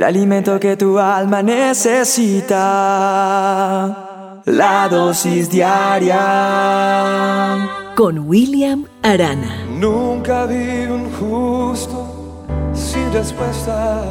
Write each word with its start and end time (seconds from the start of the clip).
el 0.00 0.04
alimento 0.04 0.58
que 0.58 0.78
tu 0.78 0.98
alma 0.98 1.42
necesita. 1.42 2.54
La 4.46 4.88
dosis 4.88 5.50
diaria 5.50 6.16
con 7.94 8.20
William 8.20 8.86
Arana. 9.02 9.66
Nunca 9.66 10.46
vi 10.46 10.86
un 10.86 11.12
justo 11.12 12.46
sin 12.72 13.12
respuesta 13.12 14.02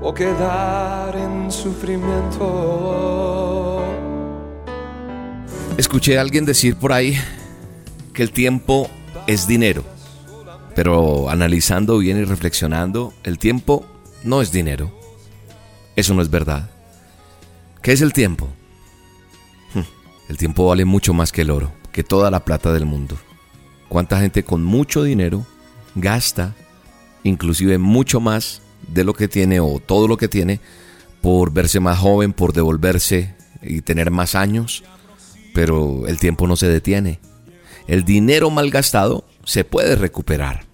o 0.00 0.14
quedar 0.14 1.14
en 1.14 1.52
sufrimiento. 1.52 3.82
Escuché 5.76 6.16
a 6.16 6.22
alguien 6.22 6.46
decir 6.46 6.76
por 6.76 6.94
ahí 6.94 7.18
que 8.14 8.22
el 8.22 8.32
tiempo 8.32 8.88
es 9.26 9.46
dinero, 9.46 9.84
pero 10.74 11.28
analizando 11.28 11.98
bien 11.98 12.16
y 12.16 12.24
reflexionando, 12.24 13.12
el 13.24 13.38
tiempo 13.38 13.84
no 14.24 14.40
es 14.40 14.52
dinero. 14.52 15.01
Eso 15.96 16.14
no 16.14 16.22
es 16.22 16.30
verdad. 16.30 16.70
¿Qué 17.82 17.92
es 17.92 18.00
el 18.00 18.12
tiempo? 18.12 18.48
Hm, 19.74 19.80
el 20.28 20.36
tiempo 20.36 20.66
vale 20.66 20.84
mucho 20.84 21.12
más 21.12 21.32
que 21.32 21.42
el 21.42 21.50
oro, 21.50 21.72
que 21.92 22.02
toda 22.04 22.30
la 22.30 22.44
plata 22.44 22.72
del 22.72 22.86
mundo. 22.86 23.16
¿Cuánta 23.88 24.20
gente 24.20 24.44
con 24.44 24.64
mucho 24.64 25.02
dinero 25.02 25.46
gasta 25.94 26.54
inclusive 27.24 27.78
mucho 27.78 28.20
más 28.20 28.62
de 28.88 29.04
lo 29.04 29.14
que 29.14 29.28
tiene 29.28 29.60
o 29.60 29.80
todo 29.84 30.08
lo 30.08 30.16
que 30.16 30.28
tiene 30.28 30.60
por 31.20 31.52
verse 31.52 31.78
más 31.78 31.98
joven, 31.98 32.32
por 32.32 32.52
devolverse 32.52 33.34
y 33.60 33.82
tener 33.82 34.10
más 34.10 34.34
años? 34.34 34.84
Pero 35.54 36.06
el 36.06 36.18
tiempo 36.18 36.46
no 36.46 36.56
se 36.56 36.68
detiene. 36.68 37.20
El 37.86 38.04
dinero 38.04 38.48
mal 38.50 38.70
gastado 38.70 39.24
se 39.44 39.64
puede 39.64 39.96
recuperar. 39.96 40.64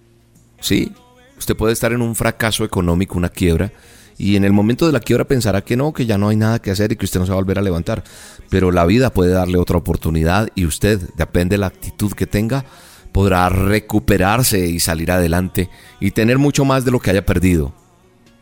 ¿Sí? 0.61 0.93
Usted 1.37 1.55
puede 1.55 1.73
estar 1.73 1.91
en 1.91 2.01
un 2.01 2.15
fracaso 2.15 2.63
económico, 2.63 3.17
una 3.17 3.29
quiebra, 3.29 3.71
y 4.19 4.35
en 4.35 4.43
el 4.43 4.51
momento 4.51 4.85
de 4.85 4.91
la 4.91 4.99
quiebra 4.99 5.23
pensará 5.23 5.61
que 5.61 5.77
no, 5.77 5.93
que 5.93 6.05
ya 6.05 6.17
no 6.17 6.27
hay 6.27 6.35
nada 6.35 6.59
que 6.59 6.71
hacer 6.71 6.91
y 6.91 6.97
que 6.97 7.05
usted 7.05 7.21
no 7.21 7.25
se 7.25 7.31
va 7.31 7.37
a 7.37 7.41
volver 7.41 7.57
a 7.57 7.61
levantar. 7.61 8.03
Pero 8.49 8.69
la 8.69 8.85
vida 8.85 9.13
puede 9.13 9.31
darle 9.31 9.57
otra 9.57 9.77
oportunidad 9.77 10.49
y 10.55 10.65
usted, 10.65 10.99
depende 11.15 11.53
de 11.53 11.59
la 11.59 11.67
actitud 11.67 12.11
que 12.11 12.27
tenga, 12.27 12.65
podrá 13.13 13.47
recuperarse 13.47 14.67
y 14.67 14.81
salir 14.81 15.09
adelante 15.09 15.69
y 16.01 16.11
tener 16.11 16.37
mucho 16.37 16.65
más 16.65 16.83
de 16.83 16.91
lo 16.91 16.99
que 16.99 17.11
haya 17.11 17.25
perdido. 17.25 17.73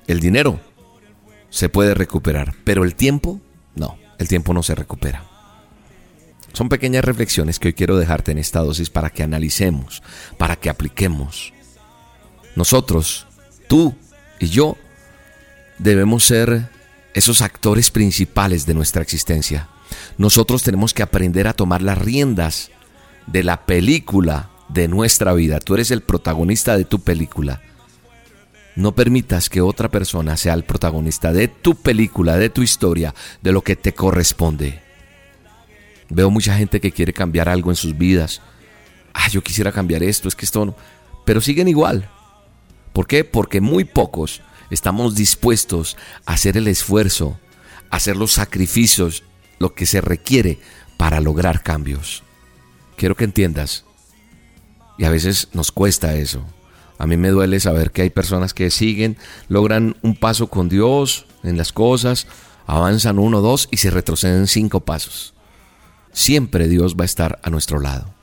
El 0.07 0.19
dinero 0.19 0.59
se 1.51 1.69
puede 1.69 1.93
recuperar, 1.93 2.55
pero 2.63 2.83
el 2.83 2.95
tiempo, 2.95 3.39
no, 3.75 3.99
el 4.17 4.27
tiempo 4.27 4.55
no 4.55 4.63
se 4.63 4.73
recupera. 4.73 5.25
Son 6.53 6.69
pequeñas 6.69 7.05
reflexiones 7.05 7.59
que 7.59 7.67
hoy 7.67 7.73
quiero 7.75 7.97
dejarte 7.97 8.31
en 8.31 8.39
esta 8.39 8.61
dosis 8.61 8.89
para 8.89 9.11
que 9.11 9.21
analicemos, 9.21 10.01
para 10.39 10.55
que 10.55 10.71
apliquemos. 10.71 11.53
Nosotros, 12.55 13.27
tú 13.67 13.93
y 14.39 14.47
yo, 14.47 14.75
debemos 15.77 16.25
ser 16.25 16.69
esos 17.13 17.41
actores 17.41 17.91
principales 17.91 18.65
de 18.65 18.73
nuestra 18.73 19.01
existencia. 19.01 19.67
Nosotros 20.17 20.63
tenemos 20.63 20.93
que 20.93 21.03
aprender 21.03 21.47
a 21.47 21.53
tomar 21.53 21.81
las 21.81 21.97
riendas 21.97 22.71
de 23.25 23.43
la 23.43 23.65
película 23.65 24.49
de 24.69 24.87
nuestra 24.87 25.33
vida. 25.33 25.59
Tú 25.59 25.75
eres 25.75 25.91
el 25.91 26.01
protagonista 26.01 26.77
de 26.77 26.85
tu 26.85 26.99
película. 26.99 27.61
No 28.75 28.93
permitas 28.93 29.49
que 29.49 29.61
otra 29.61 29.89
persona 29.89 30.37
sea 30.37 30.53
el 30.53 30.63
protagonista 30.63 31.33
de 31.33 31.47
tu 31.47 31.75
película, 31.75 32.37
de 32.37 32.49
tu 32.49 32.61
historia, 32.61 33.15
de 33.41 33.51
lo 33.51 33.63
que 33.63 33.75
te 33.75 33.93
corresponde. 33.93 34.81
Veo 36.09 36.29
mucha 36.29 36.55
gente 36.55 36.79
que 36.79 36.91
quiere 36.91 37.13
cambiar 37.13 37.49
algo 37.49 37.71
en 37.71 37.75
sus 37.75 37.97
vidas. 37.97 38.41
Ah, 39.13 39.29
yo 39.29 39.41
quisiera 39.41 39.71
cambiar 39.71 40.03
esto, 40.03 40.27
es 40.27 40.35
que 40.35 40.45
esto. 40.45 40.75
Pero 41.25 41.41
siguen 41.41 41.67
igual. 41.67 42.09
¿Por 42.93 43.07
qué? 43.07 43.23
Porque 43.23 43.61
muy 43.61 43.83
pocos 43.83 44.41
estamos 44.69 45.15
dispuestos 45.15 45.97
a 46.25 46.33
hacer 46.33 46.57
el 46.57 46.67
esfuerzo, 46.67 47.39
a 47.89 47.97
hacer 47.97 48.17
los 48.17 48.33
sacrificios, 48.33 49.23
lo 49.59 49.73
que 49.73 49.85
se 49.85 50.01
requiere 50.01 50.59
para 50.97 51.21
lograr 51.21 51.63
cambios. 51.63 52.23
Quiero 52.95 53.15
que 53.15 53.23
entiendas. 53.23 53.85
Y 54.97 55.05
a 55.05 55.09
veces 55.09 55.49
nos 55.53 55.71
cuesta 55.71 56.15
eso. 56.15 56.45
A 56.97 57.05
mí 57.05 57.17
me 57.17 57.29
duele 57.29 57.59
saber 57.59 57.91
que 57.91 58.01
hay 58.01 58.09
personas 58.09 58.53
que 58.53 58.71
siguen, 58.71 59.17
logran 59.47 59.95
un 60.01 60.15
paso 60.15 60.47
con 60.47 60.67
Dios 60.67 61.27
en 61.43 61.57
las 61.57 61.71
cosas, 61.71 62.27
avanzan 62.65 63.19
uno, 63.19 63.41
dos 63.41 63.69
y 63.71 63.77
se 63.77 63.91
retroceden 63.91 64.47
cinco 64.47 64.79
pasos. 64.79 65.35
Siempre 66.11 66.67
Dios 66.67 66.95
va 66.95 67.03
a 67.03 67.05
estar 67.05 67.39
a 67.43 67.51
nuestro 67.51 67.79
lado. 67.79 68.13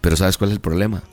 Pero 0.00 0.16
¿sabes 0.16 0.36
cuál 0.36 0.50
es 0.50 0.54
el 0.54 0.60
problema? 0.60 1.04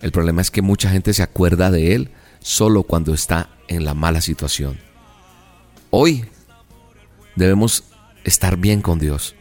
El 0.00 0.12
problema 0.12 0.40
es 0.40 0.50
que 0.50 0.62
mucha 0.62 0.90
gente 0.90 1.12
se 1.14 1.22
acuerda 1.22 1.70
de 1.70 1.94
Él 1.94 2.10
solo 2.40 2.84
cuando 2.84 3.12
está 3.14 3.50
en 3.68 3.84
la 3.84 3.94
mala 3.94 4.20
situación. 4.20 4.78
Hoy 5.90 6.24
debemos 7.36 7.84
estar 8.24 8.56
bien 8.56 8.80
con 8.82 8.98
Dios. 8.98 9.34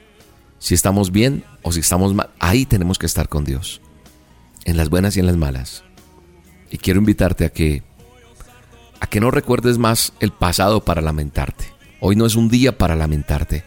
Si 0.59 0.73
estamos 0.73 1.11
bien 1.11 1.43
o 1.61 1.71
si 1.71 1.79
estamos 1.79 2.13
mal, 2.13 2.29
ahí 2.39 2.65
tenemos 2.65 2.97
que 2.97 3.05
estar 3.05 3.27
con 3.29 3.43
Dios. 3.43 3.81
En 4.65 4.77
las 4.77 4.89
buenas 4.89 5.17
y 5.17 5.19
en 5.19 5.25
las 5.25 5.37
malas. 5.37 5.83
Y 6.69 6.77
quiero 6.77 6.99
invitarte 6.99 7.45
a 7.45 7.49
que 7.49 7.83
a 8.99 9.07
que 9.07 9.19
no 9.19 9.31
recuerdes 9.31 9.77
más 9.77 10.13
el 10.21 10.31
pasado 10.31 10.85
para 10.85 11.01
lamentarte. 11.01 11.65
Hoy 11.99 12.15
no 12.15 12.25
es 12.25 12.35
un 12.35 12.47
día 12.47 12.77
para 12.77 12.95
lamentarte. 12.95 13.65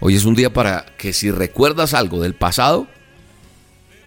Hoy 0.00 0.14
es 0.14 0.26
un 0.26 0.34
día 0.34 0.52
para 0.52 0.84
que 0.98 1.14
si 1.14 1.30
recuerdas 1.30 1.94
algo 1.94 2.20
del 2.20 2.34
pasado, 2.34 2.86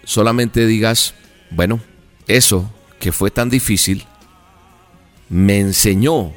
solamente 0.03 0.67
digas, 0.67 1.15
bueno, 1.49 1.79
eso 2.27 2.71
que 2.99 3.11
fue 3.11 3.31
tan 3.31 3.49
difícil, 3.49 4.05
me 5.29 5.59
enseñó, 5.59 6.33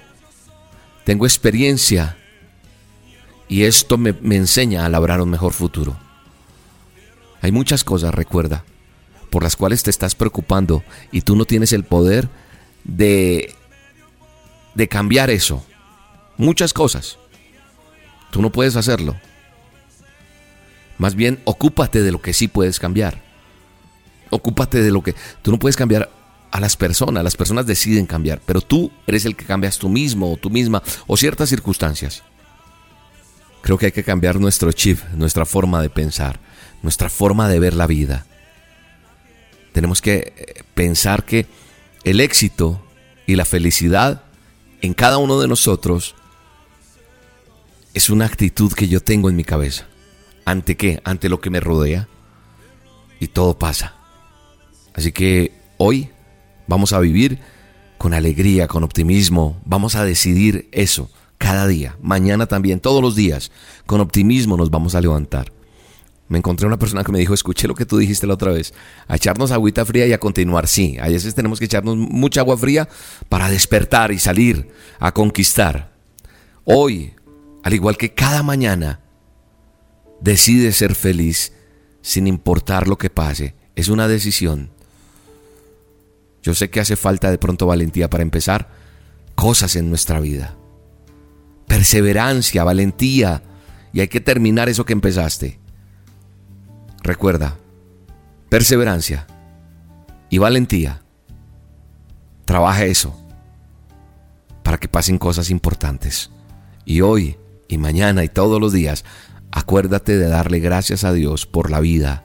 tengo 1.04 1.26
experiencia 1.26 2.16
y 3.48 3.64
esto 3.64 3.98
me, 3.98 4.14
enseña 4.30 4.84
a 4.84 4.88
labrar 4.88 5.20
un 5.20 5.30
mejor 5.30 5.52
futuro. 5.52 5.96
Hay 7.42 7.52
muchas 7.52 7.84
cosas, 7.84 8.14
recuerda, 8.14 8.64
por 9.30 9.42
las 9.42 9.56
cuales 9.56 9.82
te 9.82 9.90
estás 9.90 10.14
preocupando 10.14 10.84
y 11.10 11.22
tú 11.22 11.36
no 11.36 11.46
tienes 11.46 11.72
el 11.72 11.84
poder 11.84 12.28
de, 12.84 13.54
de 14.74 14.88
cambiar 14.88 15.30
eso. 15.30 15.64
Muchas 16.36 16.72
cosas. 16.72 17.18
Tú 18.30 18.42
no 18.42 18.50
puedes 18.50 18.76
hacerlo. 18.76 19.16
Más 20.98 21.14
bien, 21.14 21.40
ocúpate 21.44 22.02
de 22.02 22.12
lo 22.12 22.20
que 22.20 22.32
sí 22.32 22.46
puedes 22.46 22.78
cambiar. 22.78 23.20
Ocúpate 24.30 24.82
de 24.82 24.90
lo 24.90 25.02
que... 25.02 25.14
Tú 25.42 25.50
no 25.50 25.58
puedes 25.58 25.76
cambiar 25.76 26.10
a 26.50 26.60
las 26.60 26.76
personas, 26.76 27.22
las 27.22 27.36
personas 27.36 27.66
deciden 27.66 28.06
cambiar, 28.06 28.40
pero 28.44 28.60
tú 28.60 28.90
eres 29.06 29.24
el 29.24 29.36
que 29.36 29.44
cambias 29.44 29.78
tú 29.78 29.88
mismo 29.88 30.32
o 30.32 30.36
tú 30.36 30.50
misma 30.50 30.82
o 31.06 31.16
ciertas 31.16 31.48
circunstancias. 31.48 32.22
Creo 33.62 33.78
que 33.78 33.86
hay 33.86 33.92
que 33.92 34.04
cambiar 34.04 34.40
nuestro 34.40 34.72
chip, 34.72 34.98
nuestra 35.14 35.44
forma 35.44 35.82
de 35.82 35.90
pensar, 35.90 36.40
nuestra 36.82 37.08
forma 37.08 37.48
de 37.48 37.60
ver 37.60 37.74
la 37.74 37.86
vida. 37.86 38.26
Tenemos 39.72 40.00
que 40.00 40.34
eh, 40.36 40.64
pensar 40.74 41.24
que 41.24 41.46
el 42.04 42.20
éxito 42.20 42.82
y 43.26 43.36
la 43.36 43.44
felicidad 43.44 44.24
en 44.80 44.94
cada 44.94 45.18
uno 45.18 45.38
de 45.40 45.46
nosotros 45.46 46.14
es 47.94 48.10
una 48.10 48.24
actitud 48.24 48.72
que 48.72 48.88
yo 48.88 49.00
tengo 49.00 49.28
en 49.28 49.36
mi 49.36 49.44
cabeza. 49.44 49.86
¿Ante 50.44 50.76
qué? 50.76 51.00
Ante 51.04 51.28
lo 51.28 51.40
que 51.40 51.50
me 51.50 51.60
rodea. 51.60 52.08
Y 53.20 53.28
todo 53.28 53.58
pasa. 53.58 53.94
Así 54.94 55.12
que 55.12 55.52
hoy 55.76 56.10
Vamos 56.70 56.92
a 56.92 57.00
vivir 57.00 57.40
con 57.98 58.14
alegría, 58.14 58.68
con 58.68 58.84
optimismo. 58.84 59.60
Vamos 59.64 59.96
a 59.96 60.04
decidir 60.04 60.68
eso 60.70 61.10
cada 61.36 61.66
día, 61.66 61.96
mañana 62.00 62.46
también, 62.46 62.78
todos 62.78 63.02
los 63.02 63.16
días. 63.16 63.50
Con 63.86 64.00
optimismo 64.00 64.56
nos 64.56 64.70
vamos 64.70 64.94
a 64.94 65.00
levantar. 65.00 65.52
Me 66.28 66.38
encontré 66.38 66.68
una 66.68 66.78
persona 66.78 67.02
que 67.02 67.10
me 67.10 67.18
dijo, 67.18 67.34
escuché 67.34 67.66
lo 67.66 67.74
que 67.74 67.86
tú 67.86 67.98
dijiste 67.98 68.28
la 68.28 68.34
otra 68.34 68.52
vez, 68.52 68.72
a 69.08 69.16
echarnos 69.16 69.50
agüita 69.50 69.84
fría 69.84 70.06
y 70.06 70.12
a 70.12 70.20
continuar. 70.20 70.68
Sí, 70.68 70.96
a 71.00 71.08
veces 71.08 71.34
tenemos 71.34 71.58
que 71.58 71.64
echarnos 71.64 71.96
mucha 71.96 72.42
agua 72.42 72.56
fría 72.56 72.88
para 73.28 73.50
despertar 73.50 74.12
y 74.12 74.20
salir 74.20 74.70
a 75.00 75.12
conquistar. 75.12 75.92
Hoy, 76.62 77.14
al 77.64 77.74
igual 77.74 77.96
que 77.96 78.14
cada 78.14 78.44
mañana, 78.44 79.00
decide 80.20 80.70
ser 80.70 80.94
feliz 80.94 81.52
sin 82.00 82.28
importar 82.28 82.86
lo 82.86 82.96
que 82.96 83.10
pase. 83.10 83.56
Es 83.74 83.88
una 83.88 84.06
decisión. 84.06 84.70
Yo 86.42 86.54
sé 86.54 86.70
que 86.70 86.80
hace 86.80 86.96
falta 86.96 87.30
de 87.30 87.38
pronto 87.38 87.66
valentía 87.66 88.08
para 88.08 88.22
empezar 88.22 88.68
cosas 89.34 89.76
en 89.76 89.88
nuestra 89.88 90.20
vida. 90.20 90.56
Perseverancia, 91.66 92.64
valentía. 92.64 93.42
Y 93.92 94.00
hay 94.00 94.08
que 94.08 94.20
terminar 94.20 94.68
eso 94.68 94.84
que 94.84 94.92
empezaste. 94.92 95.58
Recuerda, 97.02 97.56
perseverancia 98.48 99.26
y 100.28 100.38
valentía. 100.38 101.02
Trabaja 102.44 102.84
eso 102.84 103.16
para 104.62 104.78
que 104.78 104.88
pasen 104.88 105.18
cosas 105.18 105.50
importantes. 105.50 106.30
Y 106.84 107.00
hoy 107.00 107.36
y 107.68 107.78
mañana 107.78 108.24
y 108.24 108.28
todos 108.28 108.60
los 108.60 108.72
días, 108.72 109.04
acuérdate 109.50 110.16
de 110.16 110.28
darle 110.28 110.60
gracias 110.60 111.04
a 111.04 111.12
Dios 111.12 111.46
por 111.46 111.70
la 111.70 111.80
vida, 111.80 112.24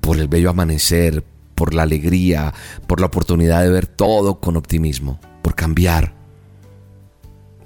por 0.00 0.18
el 0.18 0.28
bello 0.28 0.50
amanecer, 0.50 1.24
por 1.62 1.74
la 1.74 1.84
alegría, 1.84 2.52
por 2.88 2.98
la 2.98 3.06
oportunidad 3.06 3.62
de 3.62 3.70
ver 3.70 3.86
todo 3.86 4.40
con 4.40 4.56
optimismo, 4.56 5.20
por 5.42 5.54
cambiar, 5.54 6.12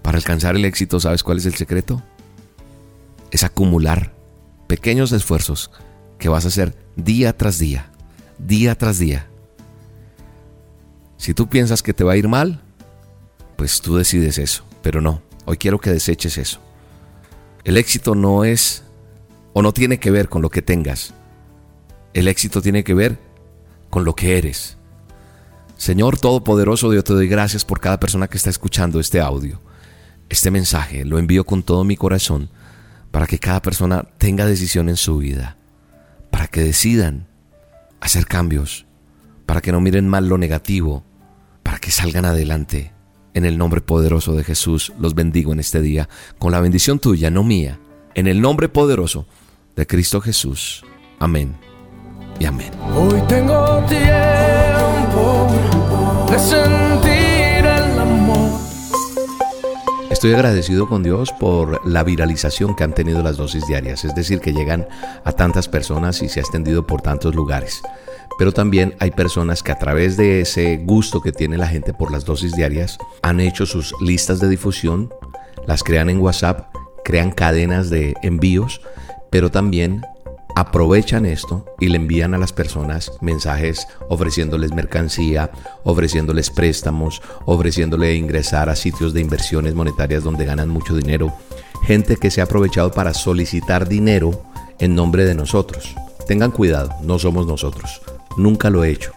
Para 0.02 0.18
alcanzar 0.18 0.54
el 0.54 0.66
éxito, 0.66 1.00
¿sabes 1.00 1.22
cuál 1.22 1.38
es 1.38 1.46
el 1.46 1.54
secreto? 1.54 2.02
Es 3.30 3.42
acumular 3.42 4.12
pequeños 4.66 5.12
esfuerzos 5.12 5.70
que 6.18 6.28
vas 6.28 6.44
a 6.44 6.48
hacer 6.48 6.76
día 6.94 7.38
tras 7.38 7.58
día, 7.58 7.90
día 8.36 8.76
tras 8.76 8.98
día. 8.98 9.28
Si 11.16 11.32
tú 11.32 11.48
piensas 11.48 11.82
que 11.82 11.94
te 11.94 12.04
va 12.04 12.12
a 12.12 12.16
ir 12.18 12.28
mal, 12.28 12.60
pues 13.56 13.80
tú 13.80 13.96
decides 13.96 14.36
eso, 14.36 14.62
pero 14.82 15.00
no, 15.00 15.22
hoy 15.46 15.56
quiero 15.56 15.80
que 15.80 15.88
deseches 15.88 16.36
eso. 16.36 16.60
El 17.64 17.78
éxito 17.78 18.14
no 18.14 18.44
es 18.44 18.82
o 19.54 19.62
no 19.62 19.72
tiene 19.72 19.98
que 19.98 20.10
ver 20.10 20.28
con 20.28 20.42
lo 20.42 20.50
que 20.50 20.60
tengas. 20.60 21.14
El 22.12 22.28
éxito 22.28 22.60
tiene 22.60 22.84
que 22.84 22.92
ver 22.92 23.25
con 23.96 24.04
lo 24.04 24.14
que 24.14 24.36
eres. 24.36 24.76
Señor 25.78 26.18
Todopoderoso, 26.18 26.90
Dios 26.90 27.02
te 27.02 27.14
doy 27.14 27.28
gracias 27.28 27.64
por 27.64 27.80
cada 27.80 27.98
persona 27.98 28.28
que 28.28 28.36
está 28.36 28.50
escuchando 28.50 29.00
este 29.00 29.22
audio. 29.22 29.62
Este 30.28 30.50
mensaje 30.50 31.06
lo 31.06 31.18
envío 31.18 31.44
con 31.44 31.62
todo 31.62 31.82
mi 31.82 31.96
corazón 31.96 32.50
para 33.10 33.26
que 33.26 33.38
cada 33.38 33.62
persona 33.62 34.06
tenga 34.18 34.44
decisión 34.44 34.90
en 34.90 34.98
su 34.98 35.16
vida, 35.16 35.56
para 36.30 36.46
que 36.46 36.62
decidan 36.62 37.26
hacer 37.98 38.26
cambios, 38.26 38.84
para 39.46 39.62
que 39.62 39.72
no 39.72 39.80
miren 39.80 40.08
mal 40.08 40.28
lo 40.28 40.36
negativo, 40.36 41.02
para 41.62 41.78
que 41.78 41.90
salgan 41.90 42.26
adelante. 42.26 42.92
En 43.32 43.46
el 43.46 43.56
nombre 43.56 43.80
poderoso 43.80 44.34
de 44.34 44.44
Jesús 44.44 44.92
los 44.98 45.14
bendigo 45.14 45.54
en 45.54 45.60
este 45.60 45.80
día, 45.80 46.06
con 46.38 46.52
la 46.52 46.60
bendición 46.60 46.98
tuya, 46.98 47.30
no 47.30 47.44
mía, 47.44 47.80
en 48.14 48.26
el 48.26 48.42
nombre 48.42 48.68
poderoso 48.68 49.26
de 49.74 49.86
Cristo 49.86 50.20
Jesús. 50.20 50.84
Amén 51.18 51.56
y 52.38 52.44
amén. 52.44 52.75
Hoy 52.98 53.20
tengo 53.28 53.84
tiempo 53.86 55.46
de 56.30 56.38
sentir 56.38 57.66
el 57.66 57.98
amor. 57.98 58.58
Estoy 60.08 60.32
agradecido 60.32 60.88
con 60.88 61.02
Dios 61.02 61.30
por 61.38 61.86
la 61.86 62.02
viralización 62.04 62.74
que 62.74 62.84
han 62.84 62.94
tenido 62.94 63.22
las 63.22 63.36
dosis 63.36 63.66
diarias, 63.66 64.06
es 64.06 64.14
decir, 64.14 64.40
que 64.40 64.54
llegan 64.54 64.88
a 65.24 65.32
tantas 65.32 65.68
personas 65.68 66.22
y 66.22 66.30
se 66.30 66.40
ha 66.40 66.42
extendido 66.42 66.86
por 66.86 67.02
tantos 67.02 67.34
lugares. 67.34 67.82
Pero 68.38 68.52
también 68.52 68.94
hay 68.98 69.10
personas 69.10 69.62
que 69.62 69.72
a 69.72 69.78
través 69.78 70.16
de 70.16 70.40
ese 70.40 70.78
gusto 70.78 71.20
que 71.20 71.32
tiene 71.32 71.58
la 71.58 71.68
gente 71.68 71.92
por 71.92 72.10
las 72.10 72.24
dosis 72.24 72.56
diarias 72.56 72.96
han 73.20 73.40
hecho 73.40 73.66
sus 73.66 73.92
listas 74.00 74.40
de 74.40 74.48
difusión, 74.48 75.12
las 75.66 75.82
crean 75.82 76.08
en 76.08 76.20
WhatsApp, 76.20 76.74
crean 77.04 77.30
cadenas 77.30 77.90
de 77.90 78.14
envíos, 78.22 78.80
pero 79.28 79.50
también 79.50 80.00
aprovechan 80.56 81.26
esto 81.26 81.66
y 81.78 81.88
le 81.88 81.96
envían 81.96 82.32
a 82.32 82.38
las 82.38 82.54
personas 82.54 83.12
mensajes 83.20 83.86
ofreciéndoles 84.08 84.72
mercancía, 84.72 85.50
ofreciéndoles 85.84 86.48
préstamos, 86.48 87.20
ofreciéndole 87.44 88.14
ingresar 88.14 88.70
a 88.70 88.74
sitios 88.74 89.12
de 89.12 89.20
inversiones 89.20 89.74
monetarias 89.74 90.24
donde 90.24 90.46
ganan 90.46 90.70
mucho 90.70 90.96
dinero. 90.96 91.34
Gente 91.82 92.16
que 92.16 92.30
se 92.30 92.40
ha 92.40 92.44
aprovechado 92.44 92.90
para 92.90 93.12
solicitar 93.12 93.86
dinero 93.86 94.44
en 94.78 94.94
nombre 94.94 95.26
de 95.26 95.34
nosotros. 95.34 95.94
Tengan 96.26 96.52
cuidado, 96.52 96.88
no 97.02 97.18
somos 97.18 97.46
nosotros. 97.46 98.00
Nunca 98.38 98.70
lo 98.70 98.82
he 98.82 98.90
hecho. 98.90 99.12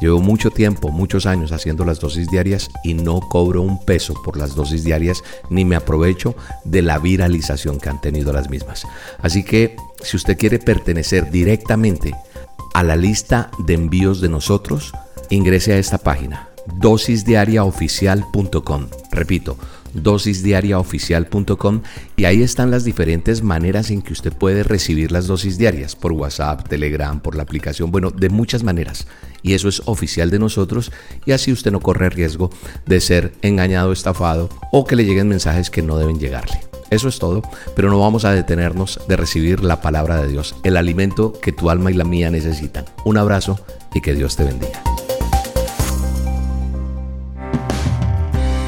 Llevo 0.00 0.20
mucho 0.20 0.52
tiempo, 0.52 0.90
muchos 0.90 1.26
años 1.26 1.50
haciendo 1.50 1.84
las 1.84 1.98
dosis 1.98 2.28
diarias 2.28 2.70
y 2.84 2.94
no 2.94 3.18
cobro 3.18 3.62
un 3.62 3.84
peso 3.84 4.14
por 4.22 4.36
las 4.36 4.54
dosis 4.54 4.84
diarias 4.84 5.24
ni 5.50 5.64
me 5.64 5.74
aprovecho 5.74 6.36
de 6.64 6.82
la 6.82 7.00
viralización 7.00 7.80
que 7.80 7.88
han 7.88 8.00
tenido 8.00 8.32
las 8.32 8.48
mismas. 8.48 8.86
Así 9.20 9.42
que 9.42 9.74
si 10.02 10.16
usted 10.16 10.36
quiere 10.36 10.58
pertenecer 10.58 11.30
directamente 11.30 12.14
a 12.74 12.82
la 12.82 12.96
lista 12.96 13.50
de 13.58 13.74
envíos 13.74 14.20
de 14.20 14.28
nosotros, 14.28 14.92
ingrese 15.30 15.72
a 15.72 15.78
esta 15.78 15.98
página 15.98 16.48
dosisdiariaoficial.com. 16.80 18.86
Repito, 19.10 19.56
dosisdiariaoficial.com 19.94 21.82
y 22.16 22.24
ahí 22.24 22.42
están 22.42 22.70
las 22.70 22.84
diferentes 22.84 23.42
maneras 23.42 23.90
en 23.90 24.02
que 24.02 24.12
usted 24.12 24.32
puede 24.32 24.62
recibir 24.62 25.10
las 25.12 25.26
dosis 25.26 25.58
diarias 25.58 25.96
por 25.96 26.12
WhatsApp, 26.12 26.68
Telegram, 26.68 27.20
por 27.20 27.34
la 27.34 27.42
aplicación, 27.42 27.90
bueno, 27.90 28.10
de 28.10 28.28
muchas 28.28 28.62
maneras. 28.62 29.06
Y 29.42 29.54
eso 29.54 29.68
es 29.68 29.82
oficial 29.86 30.30
de 30.30 30.38
nosotros 30.38 30.92
y 31.24 31.32
así 31.32 31.52
usted 31.52 31.72
no 31.72 31.80
corre 31.80 32.10
riesgo 32.10 32.50
de 32.86 33.00
ser 33.00 33.32
engañado, 33.42 33.92
estafado 33.92 34.48
o 34.72 34.84
que 34.84 34.96
le 34.96 35.04
lleguen 35.04 35.28
mensajes 35.28 35.70
que 35.70 35.82
no 35.82 35.96
deben 35.96 36.18
llegarle. 36.18 36.67
Eso 36.90 37.08
es 37.08 37.18
todo, 37.18 37.42
pero 37.74 37.90
no 37.90 38.00
vamos 38.00 38.24
a 38.24 38.32
detenernos 38.32 39.00
de 39.08 39.16
recibir 39.16 39.62
la 39.62 39.80
palabra 39.80 40.16
de 40.16 40.28
Dios, 40.28 40.54
el 40.62 40.76
alimento 40.76 41.32
que 41.32 41.52
tu 41.52 41.70
alma 41.70 41.90
y 41.90 41.94
la 41.94 42.04
mía 42.04 42.30
necesitan. 42.30 42.84
Un 43.04 43.18
abrazo 43.18 43.58
y 43.94 44.00
que 44.00 44.14
Dios 44.14 44.36
te 44.36 44.44
bendiga. 44.44 44.82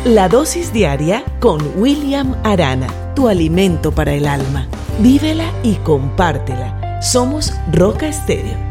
La 0.04 0.28
dosis 0.28 0.72
diaria 0.72 1.24
con 1.40 1.60
William 1.76 2.34
Arana, 2.42 2.88
tu 3.14 3.28
alimento 3.28 3.92
para 3.92 4.14
el 4.14 4.26
alma. 4.26 4.66
Vívela 4.98 5.52
y 5.62 5.74
compártela. 5.76 7.00
Somos 7.02 7.52
Roca 7.72 8.08
Estéreo 8.08 8.69